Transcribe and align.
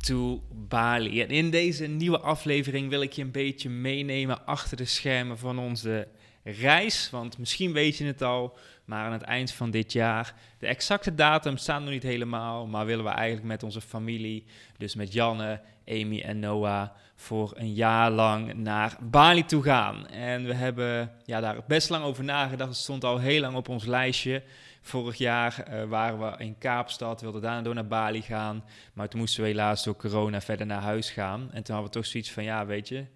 To 0.00 0.42
Bali. 0.68 1.22
En 1.22 1.28
in 1.28 1.50
deze 1.50 1.86
nieuwe 1.86 2.18
aflevering 2.18 2.88
wil 2.88 3.02
ik 3.02 3.12
je 3.12 3.22
een 3.22 3.30
beetje 3.30 3.68
meenemen 3.68 4.46
achter 4.46 4.76
de 4.76 4.84
schermen 4.84 5.38
van 5.38 5.58
onze 5.58 6.08
reis. 6.42 7.10
Want 7.10 7.38
misschien 7.38 7.72
weet 7.72 7.96
je 7.96 8.04
het 8.04 8.22
al, 8.22 8.56
maar 8.84 9.04
aan 9.04 9.12
het 9.12 9.22
eind 9.22 9.52
van 9.52 9.70
dit 9.70 9.92
jaar, 9.92 10.34
de 10.58 10.66
exacte 10.66 11.14
datum 11.14 11.56
staat 11.56 11.80
nog 11.80 11.90
niet 11.90 12.02
helemaal, 12.02 12.66
maar 12.66 12.86
willen 12.86 13.04
we 13.04 13.10
eigenlijk 13.10 13.46
met 13.46 13.62
onze 13.62 13.80
familie, 13.80 14.44
dus 14.76 14.94
met 14.94 15.12
Janne, 15.12 15.60
Amy 15.86 16.20
en 16.20 16.38
Noah, 16.38 16.88
voor 17.14 17.52
een 17.56 17.74
jaar 17.74 18.10
lang 18.10 18.54
naar 18.54 18.96
Bali 19.00 19.44
toe 19.44 19.62
gaan. 19.62 20.06
En 20.06 20.44
we 20.44 20.54
hebben 20.54 21.12
ja, 21.24 21.40
daar 21.40 21.64
best 21.66 21.88
lang 21.88 22.04
over 22.04 22.24
nagedacht. 22.24 22.70
Het 22.70 22.78
stond 22.78 23.04
al 23.04 23.18
heel 23.18 23.40
lang 23.40 23.56
op 23.56 23.68
ons 23.68 23.84
lijstje. 23.84 24.42
Vorig 24.82 25.16
jaar 25.16 25.64
uh, 25.70 25.84
waren 25.84 26.18
we 26.20 26.44
in 26.44 26.58
Kaapstad, 26.58 27.20
wilden 27.20 27.42
daarna 27.42 27.62
door 27.62 27.74
naar 27.74 27.86
Bali 27.86 28.22
gaan. 28.22 28.64
Maar 28.92 29.08
toen 29.08 29.20
moesten 29.20 29.42
we 29.42 29.48
helaas 29.48 29.84
door 29.84 29.96
corona 29.96 30.40
verder 30.40 30.66
naar 30.66 30.82
huis 30.82 31.10
gaan. 31.10 31.40
En 31.40 31.62
toen 31.62 31.74
hadden 31.74 31.92
we 31.92 31.98
toch 31.98 32.06
zoiets 32.06 32.30
van, 32.32 32.44
ja, 32.44 32.66
weet 32.66 32.88
je, 32.88 33.06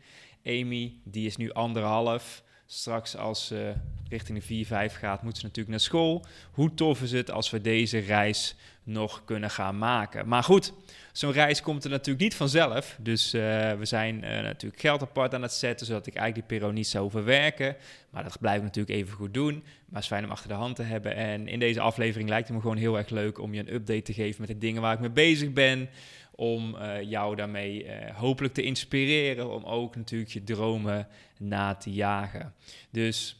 Amy, 0.47 0.95
die 1.05 1.27
is 1.27 1.36
nu 1.36 1.53
anderhalf. 1.53 2.42
Straks 2.67 3.17
als 3.17 3.47
ze 3.47 3.75
richting 4.09 4.39
de 4.39 4.45
4, 4.45 4.67
5 4.67 4.95
gaat, 4.95 5.23
moet 5.23 5.36
ze 5.36 5.42
natuurlijk 5.42 5.70
naar 5.70 5.81
school. 5.81 6.25
Hoe 6.53 6.75
tof 6.75 7.03
is 7.03 7.12
het 7.12 7.31
als 7.31 7.51
we 7.51 7.61
deze 7.61 7.98
reis 7.98 8.56
nog 8.84 9.25
kunnen 9.25 9.50
gaan 9.50 9.78
maken? 9.78 10.28
Maar 10.28 10.42
goed, 10.42 10.72
zo'n 11.12 11.33
reis 11.33 11.62
komt 11.62 11.84
er 11.84 11.91
natuurlijk 11.91 12.25
niet 12.25 12.34
vanzelf. 12.34 12.97
Dus 13.00 13.34
uh, 13.34 13.41
we 13.72 13.84
zijn 13.84 14.14
uh, 14.24 14.41
natuurlijk 14.41 14.80
geld 14.80 15.02
apart 15.02 15.34
aan 15.34 15.42
het 15.42 15.52
zetten, 15.52 15.86
zodat 15.86 16.06
ik 16.06 16.14
eigenlijk 16.14 16.48
die 16.48 16.58
periode 16.58 16.78
niet 16.78 16.89
zou 16.89 17.11
verwerken. 17.11 17.77
Maar 18.11 18.22
dat 18.22 18.39
blijf 18.41 18.56
ik 18.56 18.62
natuurlijk 18.62 18.97
even 18.97 19.14
goed 19.14 19.34
doen. 19.34 19.55
Maar 19.55 19.94
het 19.94 20.02
is 20.02 20.06
fijn 20.06 20.24
om 20.24 20.30
achter 20.30 20.48
de 20.48 20.55
hand 20.55 20.77
te 20.77 20.83
hebben. 20.83 21.14
En 21.14 21.48
in 21.48 21.58
deze 21.58 21.80
aflevering 21.80 22.28
lijkt 22.28 22.47
het 22.47 22.56
me 22.56 22.62
gewoon 22.62 22.77
heel 22.77 22.98
erg 22.98 23.08
leuk 23.08 23.39
om 23.39 23.55
je 23.55 23.61
een 23.61 23.74
update 23.74 24.02
te 24.02 24.12
geven 24.12 24.41
met 24.41 24.50
de 24.50 24.58
dingen 24.58 24.83
waar 24.83 24.94
ik 24.94 25.00
mee 25.00 25.11
bezig 25.11 25.52
ben. 25.52 25.89
Om 26.34 26.74
uh, 26.74 27.02
jou 27.02 27.36
daarmee 27.36 27.86
hopelijk 28.14 28.55
te 28.55 28.62
inspireren. 28.62 29.50
Om 29.50 29.64
ook 29.64 29.96
natuurlijk 29.96 30.30
je 30.30 30.44
dromen 30.44 31.08
na 31.39 31.74
te 31.74 31.92
jagen. 31.92 32.55
Dus 32.91 33.36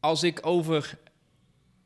als 0.00 0.22
ik 0.22 0.46
over 0.46 0.98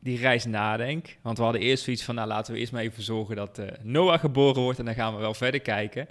die 0.00 0.18
reis 0.18 0.44
nadenk. 0.44 1.16
Want 1.22 1.36
we 1.38 1.42
hadden 1.42 1.62
eerst 1.62 1.84
zoiets 1.84 2.04
van, 2.04 2.14
nou 2.14 2.28
laten 2.28 2.52
we 2.52 2.58
eerst 2.58 2.72
maar 2.72 2.82
even 2.82 3.02
zorgen 3.02 3.36
dat 3.36 3.58
uh, 3.58 3.66
Noah 3.82 4.20
geboren 4.20 4.62
wordt 4.62 4.78
en 4.78 4.84
dan 4.84 4.94
gaan 4.94 5.14
we 5.14 5.20
wel 5.20 5.34
verder 5.34 5.60
kijken. 5.60 6.08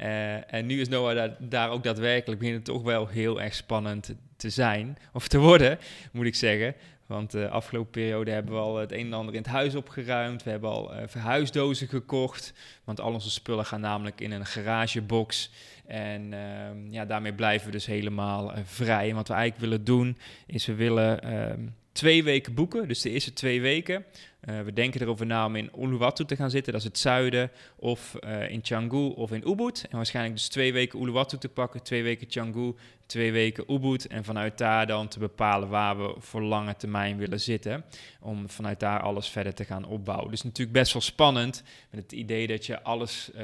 Uh, 0.00 0.52
en 0.54 0.66
nu 0.66 0.80
is 0.80 0.88
Noah 0.88 1.30
daar, 1.38 1.70
ook 1.70 1.82
daadwerkelijk, 1.82 2.40
begint 2.40 2.56
het 2.56 2.74
toch 2.74 2.82
wel 2.82 3.06
heel 3.06 3.40
erg 3.40 3.54
spannend 3.54 4.14
te 4.36 4.50
zijn, 4.50 4.98
of 5.12 5.28
te 5.28 5.38
worden, 5.38 5.78
moet 6.12 6.26
ik 6.26 6.34
zeggen. 6.34 6.74
Want 7.06 7.30
de 7.30 7.48
afgelopen 7.48 7.90
periode 7.90 8.30
hebben 8.30 8.54
we 8.54 8.60
al 8.60 8.76
het 8.76 8.92
een 8.92 9.06
en 9.06 9.12
ander 9.12 9.34
in 9.34 9.40
het 9.40 9.50
huis 9.50 9.74
opgeruimd. 9.74 10.42
We 10.42 10.50
hebben 10.50 10.70
al 10.70 10.94
uh, 10.94 11.02
verhuisdozen 11.06 11.88
gekocht. 11.88 12.52
Want 12.84 13.00
al 13.00 13.12
onze 13.12 13.30
spullen 13.30 13.64
gaan 13.64 13.80
namelijk 13.80 14.20
in 14.20 14.32
een 14.32 14.46
garagebox. 14.46 15.50
En 15.86 16.32
uh, 16.32 16.92
ja, 16.92 17.04
daarmee 17.04 17.32
blijven 17.32 17.66
we 17.66 17.72
dus 17.72 17.86
helemaal 17.86 18.52
vrij. 18.64 19.08
En 19.08 19.14
wat 19.14 19.28
we 19.28 19.34
eigenlijk 19.34 19.70
willen 19.70 19.84
doen, 19.84 20.18
is 20.46 20.66
we 20.66 20.74
willen 20.74 21.26
uh, 21.26 21.66
twee 21.98 22.24
weken 22.24 22.54
boeken. 22.54 22.88
Dus 22.88 23.00
de 23.00 23.10
eerste 23.10 23.32
twee 23.32 23.60
weken. 23.60 24.04
Uh, 24.48 24.60
we 24.60 24.72
denken 24.72 25.00
erover 25.00 25.26
na 25.26 25.46
om 25.46 25.56
in 25.56 25.70
Uluwatu 25.78 26.24
te 26.24 26.36
gaan 26.36 26.50
zitten. 26.50 26.72
Dat 26.72 26.82
is 26.82 26.88
het 26.88 26.98
zuiden. 26.98 27.50
Of 27.76 28.16
uh, 28.20 28.50
in 28.50 28.62
Canggu 28.62 29.08
of 29.08 29.32
in 29.32 29.48
Ubud. 29.48 29.86
En 29.90 29.96
waarschijnlijk 29.96 30.36
dus 30.36 30.48
twee 30.48 30.72
weken 30.72 31.00
Uluwatu 31.00 31.38
te 31.38 31.48
pakken. 31.48 31.82
Twee 31.82 32.02
weken 32.02 32.28
Canggu. 32.28 32.74
Twee 33.06 33.32
weken 33.32 33.72
Ubud. 33.72 34.06
En 34.06 34.24
vanuit 34.24 34.58
daar 34.58 34.86
dan 34.86 35.08
te 35.08 35.18
bepalen 35.18 35.68
waar 35.68 35.98
we 35.98 36.14
voor 36.18 36.42
lange 36.42 36.76
termijn 36.76 37.16
willen 37.16 37.40
zitten. 37.40 37.84
Om 38.20 38.48
vanuit 38.48 38.80
daar 38.80 39.00
alles 39.00 39.28
verder 39.28 39.54
te 39.54 39.64
gaan 39.64 39.84
opbouwen. 39.84 40.30
Dus 40.30 40.42
natuurlijk 40.42 40.78
best 40.78 40.92
wel 40.92 41.02
spannend. 41.02 41.62
Met 41.90 42.02
het 42.02 42.12
idee 42.12 42.46
dat 42.46 42.66
je 42.66 42.82
alles... 42.82 43.30
Uh, 43.36 43.42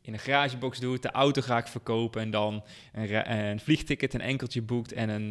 in 0.00 0.12
een 0.14 0.20
garagebox 0.20 0.78
doet, 0.78 1.02
de 1.02 1.10
auto 1.10 1.42
ga 1.42 1.58
ik 1.58 1.66
verkopen 1.66 2.20
en 2.22 2.30
dan 2.30 2.64
een, 2.92 3.32
een 3.38 3.60
vliegticket, 3.60 4.14
een 4.14 4.20
enkeltje 4.20 4.62
boekt 4.62 4.92
en 4.92 5.08
een, 5.08 5.28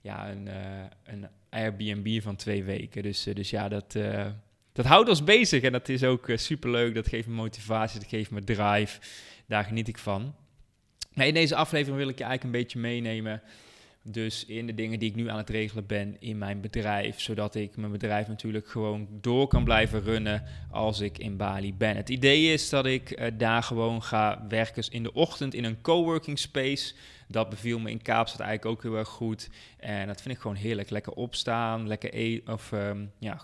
ja, 0.00 0.30
een, 0.30 0.48
een 1.04 1.28
Airbnb 1.50 2.22
van 2.22 2.36
twee 2.36 2.64
weken. 2.64 3.02
Dus, 3.02 3.26
uh, 3.26 3.34
dus 3.34 3.50
ja, 3.50 3.68
dat, 3.68 3.92
dat 4.72 4.86
houdt 4.86 5.08
ons 5.08 5.24
bezig 5.24 5.62
en 5.62 5.72
dat 5.72 5.88
is 5.88 6.04
ook 6.04 6.30
superleuk. 6.34 6.94
Dat 6.94 7.08
geeft 7.08 7.26
me 7.26 7.34
motivatie, 7.34 8.00
dat 8.00 8.08
geeft 8.08 8.30
me 8.30 8.44
drive. 8.44 9.00
Daar 9.46 9.64
geniet 9.64 9.88
ik 9.88 9.98
van. 9.98 10.34
Maar 11.14 11.26
in 11.26 11.34
deze 11.34 11.54
aflevering 11.56 11.96
wil 11.98 12.08
ik 12.08 12.18
je 12.18 12.24
eigenlijk 12.24 12.54
een 12.54 12.60
beetje 12.62 12.78
meenemen 12.78 13.42
dus 14.12 14.44
in 14.44 14.66
de 14.66 14.74
dingen 14.74 14.98
die 14.98 15.08
ik 15.08 15.14
nu 15.14 15.28
aan 15.28 15.36
het 15.36 15.50
regelen 15.50 15.86
ben 15.86 16.16
in 16.20 16.38
mijn 16.38 16.60
bedrijf. 16.60 17.20
Zodat 17.20 17.54
ik 17.54 17.76
mijn 17.76 17.92
bedrijf 17.92 18.28
natuurlijk 18.28 18.68
gewoon 18.68 19.08
door 19.10 19.48
kan 19.48 19.64
blijven 19.64 20.02
runnen 20.02 20.42
als 20.70 21.00
ik 21.00 21.18
in 21.18 21.36
Bali 21.36 21.74
ben. 21.74 21.96
Het 21.96 22.08
idee 22.08 22.52
is 22.52 22.68
dat 22.68 22.86
ik 22.86 23.20
uh, 23.20 23.26
daar 23.38 23.62
gewoon 23.62 24.02
ga 24.02 24.44
werken 24.48 24.90
in 24.90 25.02
de 25.02 25.12
ochtend 25.12 25.54
in 25.54 25.64
een 25.64 25.80
coworking 25.80 26.38
space. 26.38 26.94
Dat 27.28 27.50
beviel 27.50 27.78
me 27.78 27.90
in 27.90 28.02
Kaapstad 28.02 28.40
eigenlijk 28.40 28.76
ook 28.76 28.82
heel 28.82 28.98
erg 28.98 29.08
goed. 29.08 29.50
En 29.76 30.06
dat 30.06 30.22
vind 30.22 30.34
ik 30.34 30.40
gewoon 30.40 30.56
heerlijk. 30.56 30.90
Lekker 30.90 31.12
opstaan, 31.12 31.86
lekker 31.86 32.12
eten 32.12 32.52
of 32.52 32.72
um, 32.72 33.12
ja, 33.18 33.42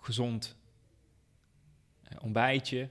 gezond 0.00 0.56
ontbijtje. 2.20 2.88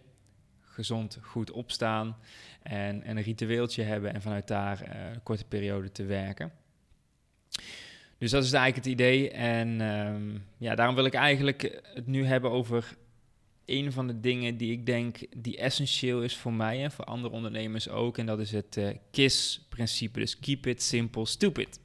Gezond 0.61 1.19
goed 1.21 1.51
opstaan 1.51 2.17
en, 2.61 3.03
en 3.03 3.17
een 3.17 3.23
ritueeltje 3.23 3.83
hebben 3.83 4.13
en 4.13 4.21
vanuit 4.21 4.47
daar 4.47 4.81
uh, 4.81 5.13
een 5.13 5.23
korte 5.23 5.45
periode 5.45 5.91
te 5.91 6.03
werken. 6.03 6.51
Dus 8.25 8.33
dat 8.33 8.43
is 8.43 8.53
eigenlijk 8.53 8.85
het 8.85 8.93
idee. 8.93 9.29
En 9.29 9.81
um, 9.81 10.43
ja, 10.57 10.75
daarom 10.75 10.95
wil 10.95 11.05
ik 11.05 11.13
eigenlijk 11.13 11.81
het 11.93 12.07
nu 12.07 12.25
hebben 12.25 12.51
over 12.51 12.97
een 13.65 13.91
van 13.91 14.07
de 14.07 14.19
dingen 14.19 14.57
die 14.57 14.71
ik 14.71 14.85
denk 14.85 15.17
die 15.37 15.57
essentieel 15.57 16.21
is 16.21 16.35
voor 16.35 16.53
mij 16.53 16.83
en 16.83 16.91
voor 16.91 17.05
andere 17.05 17.33
ondernemers 17.33 17.89
ook. 17.89 18.17
En 18.17 18.25
dat 18.25 18.39
is 18.39 18.51
het 18.51 18.77
uh, 18.77 18.89
KISS-principe. 19.11 20.19
Dus 20.19 20.39
keep 20.39 20.65
it 20.67 20.81
simple, 20.81 21.25
stupid. 21.25 21.79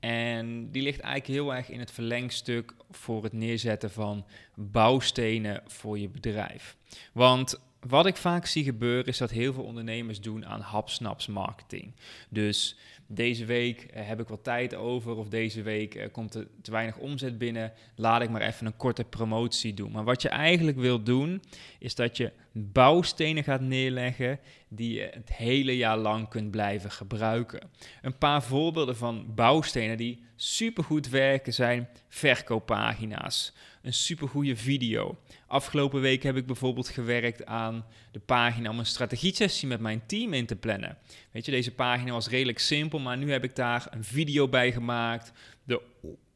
En 0.00 0.70
die 0.70 0.82
ligt 0.82 1.00
eigenlijk 1.00 1.40
heel 1.40 1.54
erg 1.54 1.70
in 1.70 1.80
het 1.80 1.90
verlengstuk 1.90 2.74
voor 2.90 3.22
het 3.22 3.32
neerzetten 3.32 3.90
van 3.90 4.26
bouwstenen 4.54 5.62
voor 5.66 5.98
je 5.98 6.08
bedrijf. 6.08 6.76
Want 7.12 7.60
wat 7.88 8.06
ik 8.06 8.16
vaak 8.16 8.46
zie 8.46 8.64
gebeuren 8.64 9.04
is 9.04 9.18
dat 9.18 9.30
heel 9.30 9.52
veel 9.52 9.64
ondernemers 9.64 10.20
doen 10.20 10.46
aan 10.46 10.60
hapsnaps 10.60 11.26
marketing. 11.26 11.92
Dus 12.28 12.76
deze 13.06 13.44
week 13.44 13.82
uh, 13.82 14.06
heb 14.06 14.20
ik 14.20 14.28
wat 14.28 14.44
tijd 14.44 14.74
over 14.74 15.16
of 15.16 15.28
deze 15.28 15.62
week 15.62 15.94
uh, 15.94 16.06
komt 16.12 16.34
er 16.34 16.46
te 16.62 16.70
weinig 16.70 16.96
omzet 16.96 17.38
binnen, 17.38 17.72
laat 17.94 18.22
ik 18.22 18.30
maar 18.30 18.40
even 18.40 18.66
een 18.66 18.76
korte 18.76 19.04
promotie 19.04 19.74
doen. 19.74 19.92
Maar 19.92 20.04
wat 20.04 20.22
je 20.22 20.28
eigenlijk 20.28 20.78
wil 20.78 21.02
doen, 21.02 21.42
is 21.78 21.94
dat 21.94 22.16
je 22.16 22.32
bouwstenen 22.52 23.44
gaat 23.44 23.60
neerleggen 23.60 24.38
die 24.68 24.92
je 24.92 25.10
het 25.12 25.32
hele 25.32 25.76
jaar 25.76 25.98
lang 25.98 26.28
kunt 26.28 26.50
blijven 26.50 26.90
gebruiken. 26.90 27.60
Een 28.02 28.18
paar 28.18 28.42
voorbeelden 28.42 28.96
van 28.96 29.34
bouwstenen 29.34 29.96
die 29.96 30.24
supergoed 30.36 31.08
werken 31.08 31.54
zijn 31.54 31.88
verkooppagina's, 32.08 33.52
een 33.86 33.92
supergoeie 33.92 34.56
video. 34.56 35.18
Afgelopen 35.46 36.00
week 36.00 36.22
heb 36.22 36.36
ik 36.36 36.46
bijvoorbeeld 36.46 36.88
gewerkt 36.88 37.46
aan 37.46 37.86
de 38.10 38.18
pagina 38.18 38.70
om 38.70 38.78
een 38.78 38.86
strategie-sessie 38.86 39.68
met 39.68 39.80
mijn 39.80 40.02
team 40.06 40.32
in 40.32 40.46
te 40.46 40.56
plannen. 40.56 40.98
Weet 41.30 41.44
je, 41.44 41.50
deze 41.50 41.74
pagina 41.74 42.12
was 42.12 42.28
redelijk 42.28 42.58
simpel, 42.58 42.98
maar 42.98 43.16
nu 43.16 43.30
heb 43.30 43.44
ik 43.44 43.56
daar 43.56 43.86
een 43.90 44.04
video 44.04 44.48
bij 44.48 44.72
gemaakt. 44.72 45.32
De 45.64 45.80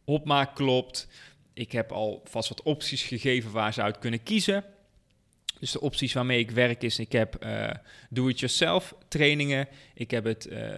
opmaak 0.04 0.54
klopt. 0.54 1.08
Ik 1.54 1.72
heb 1.72 1.92
al 1.92 2.22
vast 2.24 2.48
wat 2.48 2.62
opties 2.62 3.02
gegeven 3.02 3.50
waar 3.50 3.72
ze 3.72 3.82
uit 3.82 3.98
kunnen 3.98 4.22
kiezen. 4.22 4.64
Dus 5.58 5.72
de 5.72 5.80
opties 5.80 6.12
waarmee 6.12 6.38
ik 6.38 6.50
werk 6.50 6.82
is, 6.82 6.98
ik 6.98 7.12
heb 7.12 7.44
uh, 7.44 7.70
do-it-yourself 8.10 8.94
trainingen. 9.08 9.68
Ik 9.94 10.10
heb 10.10 10.24
het 10.24 10.46
uh, 10.46 10.76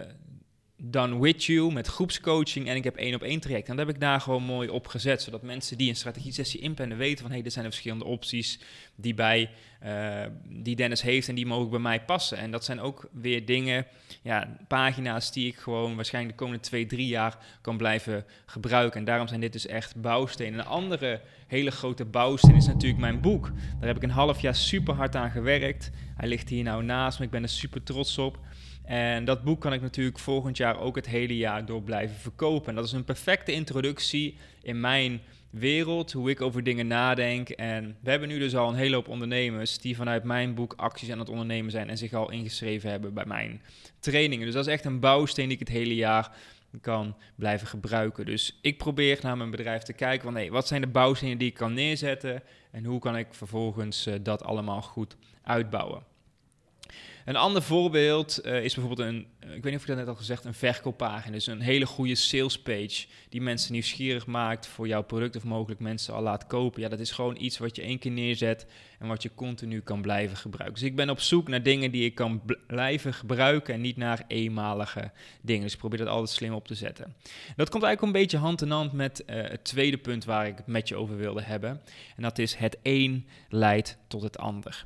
Done 0.85 1.19
With 1.19 1.43
You 1.45 1.73
met 1.73 1.87
groepscoaching 1.87 2.67
en 2.67 2.75
ik 2.75 2.83
heb 2.83 2.95
één 2.95 3.15
op 3.15 3.21
één 3.21 3.39
traject. 3.39 3.69
En 3.69 3.75
dat 3.75 3.85
heb 3.85 3.95
ik 3.95 4.01
daar 4.01 4.21
gewoon 4.21 4.43
mooi 4.43 4.69
op 4.69 4.87
gezet, 4.87 5.21
zodat 5.21 5.41
mensen 5.41 5.77
die 5.77 5.89
een 5.89 5.95
strategie-sessie 5.95 6.59
inplannen 6.59 6.97
weten 6.97 7.17
van 7.17 7.29
hé, 7.29 7.35
hey, 7.35 7.45
er 7.45 7.51
zijn 7.51 7.65
er 7.65 7.71
verschillende 7.71 8.05
opties 8.05 8.59
die, 8.95 9.13
bij, 9.13 9.49
uh, 9.85 10.21
die 10.45 10.75
Dennis 10.75 11.01
heeft 11.01 11.27
en 11.27 11.35
die 11.35 11.45
mogen 11.45 11.69
bij 11.69 11.79
mij 11.79 12.01
passen. 12.01 12.37
En 12.37 12.51
dat 12.51 12.65
zijn 12.65 12.79
ook 12.79 13.09
weer 13.11 13.45
dingen, 13.45 13.85
ja, 14.21 14.57
pagina's 14.67 15.31
die 15.31 15.47
ik 15.47 15.55
gewoon 15.55 15.95
waarschijnlijk 15.95 16.37
de 16.37 16.43
komende 16.43 16.63
twee, 16.63 16.85
drie 16.85 17.07
jaar 17.07 17.37
kan 17.61 17.77
blijven 17.77 18.25
gebruiken. 18.45 18.99
En 18.99 19.05
daarom 19.05 19.27
zijn 19.27 19.41
dit 19.41 19.53
dus 19.53 19.67
echt 19.67 20.01
bouwstenen. 20.01 20.59
Een 20.59 20.65
andere 20.65 21.21
hele 21.47 21.71
grote 21.71 22.05
bouwsteen 22.05 22.55
is 22.55 22.67
natuurlijk 22.67 23.01
mijn 23.01 23.21
boek. 23.21 23.51
Daar 23.79 23.87
heb 23.87 23.97
ik 23.97 24.03
een 24.03 24.09
half 24.09 24.41
jaar 24.41 24.55
super 24.55 24.93
hard 24.93 25.15
aan 25.15 25.31
gewerkt. 25.31 25.91
Hij 26.15 26.27
ligt 26.27 26.49
hier 26.49 26.63
nou 26.63 26.83
naast 26.83 27.19
me, 27.19 27.25
ik 27.25 27.31
ben 27.31 27.43
er 27.43 27.49
super 27.49 27.83
trots 27.83 28.17
op. 28.17 28.39
En 28.83 29.25
dat 29.25 29.43
boek 29.43 29.61
kan 29.61 29.73
ik 29.73 29.81
natuurlijk 29.81 30.19
volgend 30.19 30.57
jaar 30.57 30.79
ook 30.79 30.95
het 30.95 31.07
hele 31.07 31.37
jaar 31.37 31.65
door 31.65 31.81
blijven 31.81 32.15
verkopen. 32.15 32.69
En 32.69 32.75
dat 32.75 32.85
is 32.85 32.91
een 32.91 33.03
perfecte 33.03 33.51
introductie 33.51 34.37
in 34.61 34.79
mijn 34.79 35.21
wereld, 35.49 36.11
hoe 36.11 36.29
ik 36.29 36.41
over 36.41 36.63
dingen 36.63 36.87
nadenk. 36.87 37.49
En 37.49 37.97
we 38.01 38.09
hebben 38.09 38.29
nu 38.29 38.39
dus 38.39 38.55
al 38.55 38.69
een 38.69 38.75
hele 38.75 38.95
hoop 38.95 39.07
ondernemers 39.07 39.77
die 39.77 39.95
vanuit 39.95 40.23
mijn 40.23 40.53
boek 40.53 40.73
acties 40.77 41.11
aan 41.11 41.19
het 41.19 41.29
ondernemen 41.29 41.71
zijn 41.71 41.89
en 41.89 41.97
zich 41.97 42.13
al 42.13 42.31
ingeschreven 42.31 42.89
hebben 42.89 43.13
bij 43.13 43.25
mijn 43.25 43.61
trainingen. 43.99 44.45
Dus 44.45 44.55
dat 44.55 44.67
is 44.67 44.73
echt 44.73 44.85
een 44.85 44.99
bouwsteen 44.99 45.47
die 45.47 45.53
ik 45.59 45.67
het 45.67 45.77
hele 45.77 45.95
jaar 45.95 46.31
kan 46.81 47.15
blijven 47.35 47.67
gebruiken. 47.67 48.25
Dus 48.25 48.59
ik 48.61 48.77
probeer 48.77 49.19
naar 49.21 49.37
mijn 49.37 49.51
bedrijf 49.51 49.81
te 49.81 49.93
kijken 49.93 50.33
van 50.33 50.49
wat 50.49 50.67
zijn 50.67 50.81
de 50.81 50.87
bouwstenen 50.87 51.37
die 51.37 51.47
ik 51.47 51.53
kan 51.53 51.73
neerzetten 51.73 52.43
en 52.71 52.85
hoe 52.85 52.99
kan 52.99 53.17
ik 53.17 53.27
vervolgens 53.29 54.07
uh, 54.07 54.13
dat 54.21 54.43
allemaal 54.43 54.81
goed 54.81 55.15
uitbouwen. 55.43 56.03
Een 57.25 57.35
ander 57.35 57.61
voorbeeld 57.61 58.39
uh, 58.45 58.63
is 58.63 58.73
bijvoorbeeld 58.75 59.07
een, 59.07 59.27
ik 59.39 59.63
weet 59.63 59.63
niet 59.63 59.75
of 59.75 59.81
ik 59.81 59.87
dat 59.87 59.97
net 59.97 60.07
al 60.07 60.15
gezegd, 60.15 60.45
een 60.45 60.53
verkooppagina. 60.53 61.33
Dus 61.33 61.47
een 61.47 61.61
hele 61.61 61.85
goede 61.85 62.15
sales 62.15 62.59
page 62.59 63.05
die 63.29 63.41
mensen 63.41 63.71
nieuwsgierig 63.71 64.25
maakt 64.25 64.67
voor 64.67 64.87
jouw 64.87 65.03
product 65.03 65.35
of 65.35 65.43
mogelijk 65.43 65.79
mensen 65.79 66.13
al 66.13 66.21
laat 66.21 66.47
kopen. 66.47 66.81
Ja, 66.81 66.89
dat 66.89 66.99
is 66.99 67.11
gewoon 67.11 67.35
iets 67.39 67.57
wat 67.57 67.75
je 67.75 67.81
één 67.81 67.99
keer 67.99 68.11
neerzet 68.11 68.65
en 68.99 69.07
wat 69.07 69.23
je 69.23 69.31
continu 69.35 69.81
kan 69.81 70.01
blijven 70.01 70.37
gebruiken. 70.37 70.79
Dus 70.79 70.89
ik 70.89 70.95
ben 70.95 71.09
op 71.09 71.19
zoek 71.19 71.47
naar 71.47 71.63
dingen 71.63 71.91
die 71.91 72.05
ik 72.05 72.15
kan 72.15 72.41
blijven 72.67 73.13
gebruiken 73.13 73.73
en 73.73 73.81
niet 73.81 73.97
naar 73.97 74.23
eenmalige 74.27 75.11
dingen. 75.41 75.63
Dus 75.63 75.73
ik 75.73 75.79
probeer 75.79 75.99
dat 75.99 76.07
altijd 76.07 76.29
slim 76.29 76.53
op 76.53 76.67
te 76.67 76.75
zetten. 76.75 77.15
Dat 77.55 77.69
komt 77.69 77.83
eigenlijk 77.83 78.01
een 78.01 78.21
beetje 78.21 78.37
hand 78.37 78.61
in 78.61 78.71
hand 78.71 78.91
met 78.91 79.23
uh, 79.25 79.35
het 79.35 79.63
tweede 79.63 79.97
punt 79.97 80.25
waar 80.25 80.47
ik 80.47 80.57
het 80.57 80.67
met 80.67 80.87
je 80.87 80.95
over 80.95 81.17
wilde 81.17 81.41
hebben. 81.41 81.81
En 82.15 82.23
dat 82.23 82.39
is 82.39 82.55
het 82.55 82.77
een 82.81 83.27
leidt 83.49 83.97
tot 84.07 84.21
het 84.21 84.37
ander. 84.37 84.85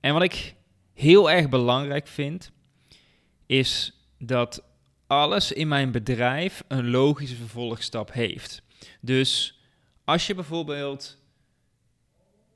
En 0.00 0.12
wat 0.12 0.22
ik 0.22 0.54
heel 0.94 1.30
erg 1.30 1.48
belangrijk 1.48 2.06
vind, 2.06 2.52
is 3.46 3.92
dat 4.18 4.62
alles 5.06 5.52
in 5.52 5.68
mijn 5.68 5.90
bedrijf 5.90 6.64
een 6.68 6.90
logische 6.90 7.36
vervolgstap 7.36 8.12
heeft. 8.12 8.62
Dus 9.00 9.58
als 10.04 10.26
je 10.26 10.34
bijvoorbeeld 10.34 11.18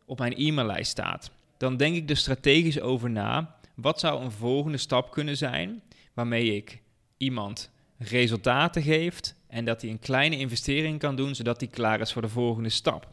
op 0.05 0.19
mijn 0.19 0.37
e-maillijst 0.37 0.90
staat, 0.90 1.31
dan 1.56 1.76
denk 1.76 1.96
ik 1.96 2.11
er 2.11 2.17
strategisch 2.17 2.81
over 2.81 3.11
na. 3.11 3.56
Wat 3.75 4.00
zou 4.00 4.23
een 4.23 4.31
volgende 4.31 4.79
stap 4.79 5.11
kunnen 5.11 5.37
zijn 5.37 5.82
waarmee 6.14 6.56
ik 6.56 6.81
iemand 7.17 7.70
resultaten 7.99 8.82
geeft 8.82 9.35
en 9.46 9.64
dat 9.64 9.81
hij 9.82 9.90
een 9.90 9.99
kleine 9.99 10.38
investering 10.38 10.99
kan 10.99 11.17
doen 11.17 11.35
zodat 11.35 11.61
hij 11.61 11.69
klaar 11.69 12.00
is 12.00 12.12
voor 12.12 12.23
de 12.23 12.29
volgende 12.29 12.69
stap. 12.69 13.08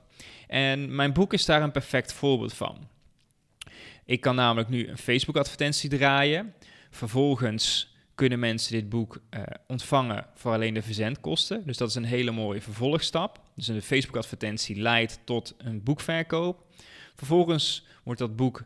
En 0.48 0.95
mijn 0.95 1.13
boek 1.13 1.33
is 1.33 1.45
daar 1.45 1.62
een 1.62 1.72
perfect 1.72 2.13
voorbeeld 2.13 2.54
van. 2.54 2.88
Ik 4.05 4.21
kan 4.21 4.35
namelijk 4.35 4.69
nu 4.69 4.87
een 4.87 4.97
Facebook-advertentie 4.97 5.89
draaien. 5.89 6.53
Vervolgens 6.89 7.95
kunnen 8.15 8.39
mensen 8.39 8.71
dit 8.71 8.89
boek 8.89 9.21
uh, 9.29 9.41
ontvangen 9.67 10.25
voor 10.35 10.51
alleen 10.51 10.73
de 10.73 10.81
verzendkosten. 10.81 11.63
Dus 11.65 11.77
dat 11.77 11.89
is 11.89 11.95
een 11.95 12.05
hele 12.05 12.31
mooie 12.31 12.61
vervolgstap. 12.61 13.41
Dus 13.55 13.67
een 13.67 13.81
Facebook-advertentie 13.81 14.81
leidt 14.81 15.19
tot 15.23 15.55
een 15.57 15.83
boekverkoop. 15.83 16.65
Vervolgens 17.15 17.85
wordt 18.03 18.19
dat 18.19 18.35
boek 18.35 18.63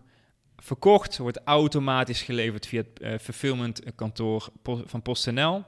verkocht, 0.58 1.18
wordt 1.18 1.42
automatisch 1.44 2.22
geleverd 2.22 2.68
via 2.68 2.82
het 2.82 3.02
uh, 3.02 3.18
fulfillment 3.20 3.82
kantoor 3.96 4.50
van 4.64 5.02
PostNL. 5.02 5.64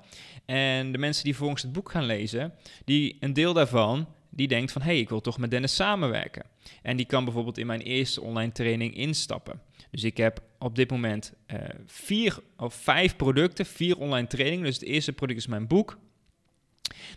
En 0.46 0.92
de 0.92 0.98
mensen 0.98 1.24
die 1.24 1.36
volgens 1.36 1.62
het 1.62 1.72
boek 1.72 1.92
gaan 1.92 2.06
lezen, 2.06 2.54
die 2.86 3.18
een 3.20 3.34
deel 3.34 3.54
daarvan 3.54 4.08
die 4.32 4.48
denkt 4.48 4.72
van 4.72 4.82
hé, 4.82 4.88
hey, 4.88 5.00
ik 5.00 5.10
wil 5.10 5.22
toch 5.22 5.38
met 5.38 5.52
Dennis 5.52 5.76
samenwerken. 5.76 6.44
En 6.82 6.98
die 6.98 7.06
kan 7.06 7.24
bijvoorbeeld 7.24 7.58
in 7.58 7.68
mijn 7.68 7.82
eerste 7.82 8.22
online 8.22 8.52
training 8.52 8.96
instappen. 8.96 9.62
Dus 9.92 10.04
ik 10.04 10.18
heb 10.18 10.42
op 10.60 10.76
dit 10.76 10.90
moment 10.90 11.34
uh, 11.48 11.60
vier 11.86 12.40
of 12.58 12.74
vijf 12.74 13.16
producten, 13.16 13.66
vier 13.66 13.98
online 13.98 14.28
trainingen. 14.28 14.66
Dus 14.66 14.76
het 14.76 14.84
eerste 14.84 15.14
product 15.14 15.40
is 15.40 15.48
mijn 15.48 15.68
boek. 15.68 15.98